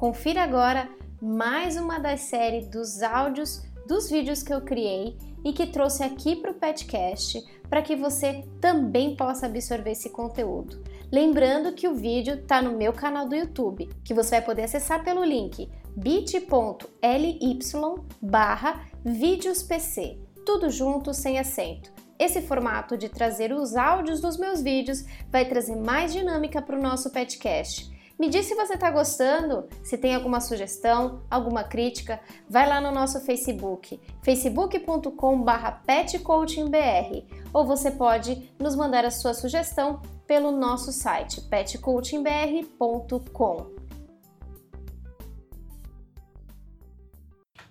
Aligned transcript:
Confira 0.00 0.42
agora 0.42 0.88
mais 1.20 1.76
uma 1.76 1.98
das 1.98 2.20
séries 2.20 2.66
dos 2.68 3.02
áudios 3.02 3.62
dos 3.86 4.08
vídeos 4.08 4.42
que 4.42 4.50
eu 4.50 4.62
criei 4.62 5.14
e 5.44 5.52
que 5.52 5.66
trouxe 5.66 6.02
aqui 6.02 6.36
para 6.36 6.52
o 6.52 6.54
Petcast 6.54 7.44
para 7.68 7.82
que 7.82 7.94
você 7.94 8.42
também 8.62 9.14
possa 9.14 9.44
absorver 9.44 9.90
esse 9.90 10.08
conteúdo. 10.08 10.82
Lembrando 11.12 11.74
que 11.74 11.86
o 11.86 11.94
vídeo 11.94 12.36
está 12.36 12.62
no 12.62 12.78
meu 12.78 12.94
canal 12.94 13.28
do 13.28 13.34
YouTube, 13.34 13.90
que 14.02 14.14
você 14.14 14.36
vai 14.36 14.42
poder 14.42 14.62
acessar 14.62 15.04
pelo 15.04 15.22
link 15.22 15.70
bit.ly 15.94 17.58
barra 18.22 18.86
vídeospc, 19.04 20.18
tudo 20.46 20.70
junto 20.70 21.12
sem 21.12 21.38
acento. 21.38 21.92
Esse 22.18 22.40
formato 22.40 22.96
de 22.96 23.10
trazer 23.10 23.52
os 23.52 23.76
áudios 23.76 24.22
dos 24.22 24.38
meus 24.38 24.62
vídeos 24.62 25.04
vai 25.30 25.44
trazer 25.44 25.76
mais 25.76 26.10
dinâmica 26.10 26.62
para 26.62 26.78
o 26.78 26.82
nosso 26.82 27.10
podcast 27.10 27.99
me 28.20 28.28
diz 28.28 28.44
se 28.44 28.54
você 28.54 28.74
está 28.74 28.90
gostando, 28.90 29.66
se 29.82 29.96
tem 29.96 30.14
alguma 30.14 30.42
sugestão, 30.42 31.24
alguma 31.30 31.64
crítica, 31.64 32.20
vai 32.46 32.68
lá 32.68 32.78
no 32.78 32.92
nosso 32.92 33.18
Facebook, 33.22 33.98
facebook.com.br 34.22 35.70
petcoachingbr, 35.86 37.24
ou 37.50 37.64
você 37.64 37.90
pode 37.90 38.52
nos 38.58 38.76
mandar 38.76 39.06
a 39.06 39.10
sua 39.10 39.32
sugestão 39.32 40.02
pelo 40.26 40.52
nosso 40.52 40.92
site 40.92 41.40
petcoachingbr.com. 41.40 43.70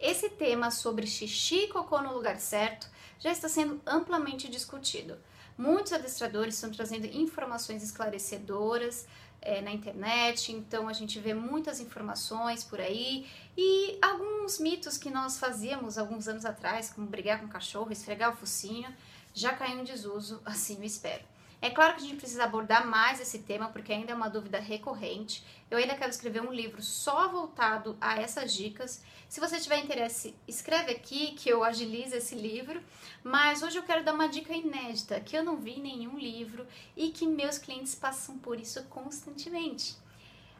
Esse 0.00 0.30
tema 0.30 0.70
sobre 0.70 1.06
xixi 1.06 1.64
e 1.64 1.68
cocô 1.68 2.00
no 2.00 2.14
lugar 2.14 2.38
certo 2.38 2.88
já 3.18 3.30
está 3.30 3.50
sendo 3.50 3.82
amplamente 3.86 4.50
discutido. 4.50 5.18
Muitos 5.58 5.92
adestradores 5.92 6.54
estão 6.54 6.70
trazendo 6.70 7.04
informações 7.06 7.82
esclarecedoras 7.82 9.08
é, 9.42 9.60
na 9.60 9.72
internet, 9.72 10.52
então 10.52 10.88
a 10.88 10.92
gente 10.92 11.18
vê 11.18 11.34
muitas 11.34 11.80
informações 11.80 12.62
por 12.62 12.80
aí 12.80 13.26
e 13.56 13.98
alguns 14.00 14.60
mitos 14.60 14.96
que 14.96 15.10
nós 15.10 15.36
fazíamos 15.36 15.98
alguns 15.98 16.28
anos 16.28 16.44
atrás, 16.44 16.92
como 16.92 17.08
brigar 17.08 17.40
com 17.40 17.46
o 17.46 17.48
cachorro, 17.48 17.90
esfregar 17.90 18.32
o 18.32 18.36
focinho, 18.36 18.88
já 19.34 19.52
caiu 19.52 19.80
em 19.80 19.84
desuso, 19.84 20.40
assim 20.46 20.76
eu 20.76 20.84
espero. 20.84 21.24
É 21.60 21.70
claro 21.70 21.94
que 21.94 22.02
a 22.02 22.04
gente 22.04 22.16
precisa 22.16 22.44
abordar 22.44 22.86
mais 22.86 23.20
esse 23.20 23.40
tema 23.40 23.68
porque 23.68 23.92
ainda 23.92 24.12
é 24.12 24.14
uma 24.14 24.30
dúvida 24.30 24.60
recorrente. 24.60 25.44
Eu 25.68 25.78
ainda 25.78 25.96
quero 25.96 26.10
escrever 26.10 26.40
um 26.40 26.52
livro 26.52 26.80
só 26.80 27.28
voltado 27.28 27.96
a 28.00 28.20
essas 28.20 28.54
dicas. 28.54 29.02
Se 29.28 29.40
você 29.40 29.58
tiver 29.58 29.78
interesse, 29.78 30.36
escreve 30.46 30.92
aqui 30.92 31.32
que 31.32 31.48
eu 31.48 31.64
agilizo 31.64 32.14
esse 32.14 32.36
livro. 32.36 32.80
Mas 33.24 33.60
hoje 33.62 33.76
eu 33.76 33.82
quero 33.82 34.04
dar 34.04 34.14
uma 34.14 34.28
dica 34.28 34.54
inédita 34.54 35.20
que 35.20 35.36
eu 35.36 35.42
não 35.42 35.56
vi 35.56 35.72
em 35.72 35.82
nenhum 35.82 36.16
livro 36.16 36.64
e 36.96 37.10
que 37.10 37.26
meus 37.26 37.58
clientes 37.58 37.94
passam 37.94 38.38
por 38.38 38.60
isso 38.60 38.84
constantemente. 38.84 39.96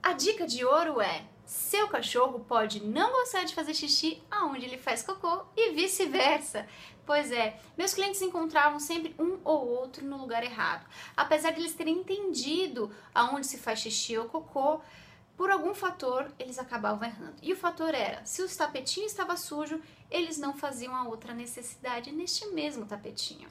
A 0.00 0.12
dica 0.12 0.46
de 0.46 0.64
ouro 0.64 1.00
é: 1.00 1.24
seu 1.44 1.88
cachorro 1.88 2.40
pode 2.40 2.82
não 2.84 3.12
gostar 3.12 3.44
de 3.44 3.54
fazer 3.54 3.74
xixi 3.74 4.22
aonde 4.30 4.64
ele 4.64 4.78
faz 4.78 5.02
cocô 5.02 5.44
e 5.56 5.72
vice-versa. 5.72 6.66
Pois 7.06 7.30
é, 7.30 7.60
meus 7.76 7.92
clientes 7.92 8.22
encontravam 8.22 8.80
sempre 8.80 9.14
um 9.18 9.38
ou 9.44 9.68
outro 9.68 10.04
no 10.04 10.16
lugar 10.16 10.42
errado. 10.42 10.86
Apesar 11.16 11.50
de 11.50 11.60
eles 11.60 11.74
terem 11.74 11.98
entendido 11.98 12.90
aonde 13.14 13.46
se 13.46 13.58
faz 13.58 13.80
xixi 13.80 14.16
ou 14.16 14.24
cocô, 14.24 14.80
por 15.36 15.50
algum 15.50 15.74
fator 15.74 16.30
eles 16.38 16.58
acabavam 16.58 17.06
errando. 17.06 17.36
E 17.42 17.52
o 17.52 17.56
fator 17.56 17.94
era: 17.94 18.24
se 18.24 18.42
o 18.42 18.48
tapetinho 18.48 19.06
estava 19.06 19.36
sujo, 19.36 19.80
eles 20.10 20.38
não 20.38 20.54
faziam 20.54 20.94
a 20.94 21.08
outra 21.08 21.34
necessidade 21.34 22.12
neste 22.12 22.46
mesmo 22.48 22.86
tapetinho. 22.86 23.48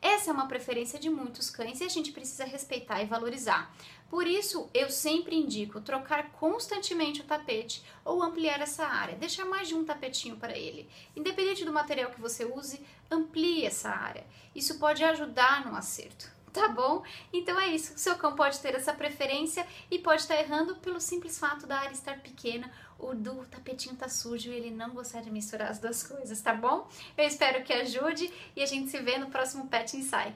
Essa 0.00 0.30
é 0.30 0.32
uma 0.32 0.46
preferência 0.46 0.98
de 0.98 1.10
muitos 1.10 1.50
cães 1.50 1.80
e 1.80 1.84
a 1.84 1.88
gente 1.88 2.12
precisa 2.12 2.44
respeitar 2.44 3.02
e 3.02 3.06
valorizar. 3.06 3.74
Por 4.08 4.26
isso, 4.26 4.70
eu 4.72 4.90
sempre 4.90 5.36
indico 5.36 5.80
trocar 5.80 6.30
constantemente 6.32 7.20
o 7.20 7.24
tapete 7.24 7.84
ou 8.04 8.22
ampliar 8.22 8.60
essa 8.60 8.86
área, 8.86 9.16
deixar 9.16 9.44
mais 9.44 9.68
de 9.68 9.74
um 9.74 9.84
tapetinho 9.84 10.36
para 10.36 10.56
ele. 10.56 10.88
Independente 11.14 11.64
do 11.64 11.72
material 11.72 12.10
que 12.10 12.20
você 12.20 12.44
use, 12.44 12.80
amplie 13.10 13.66
essa 13.66 13.90
área. 13.90 14.24
Isso 14.54 14.78
pode 14.78 15.04
ajudar 15.04 15.66
no 15.66 15.76
acerto. 15.76 16.37
Tá 16.58 16.68
bom? 16.68 17.04
Então 17.32 17.58
é 17.60 17.68
isso. 17.68 17.94
O 17.94 17.98
seu 17.98 18.16
cão 18.16 18.34
pode 18.34 18.58
ter 18.58 18.74
essa 18.74 18.92
preferência 18.92 19.64
e 19.90 19.98
pode 19.98 20.22
estar 20.22 20.36
errando 20.36 20.74
pelo 20.76 21.00
simples 21.00 21.38
fato 21.38 21.66
da 21.66 21.78
área 21.78 21.92
estar 21.92 22.18
pequena 22.18 22.68
ou 22.98 23.14
do 23.14 23.46
tapetinho 23.46 23.94
tá 23.94 24.08
sujo 24.08 24.50
e 24.50 24.56
ele 24.56 24.70
não 24.70 24.90
gostar 24.90 25.20
de 25.20 25.30
misturar 25.30 25.70
as 25.70 25.78
duas 25.78 26.02
coisas, 26.02 26.40
tá 26.40 26.52
bom? 26.52 26.88
Eu 27.16 27.24
espero 27.24 27.62
que 27.62 27.72
ajude 27.72 28.32
e 28.56 28.62
a 28.62 28.66
gente 28.66 28.90
se 28.90 28.98
vê 28.98 29.18
no 29.18 29.28
próximo 29.28 29.68
Pet 29.68 29.96
Insight. 29.96 30.26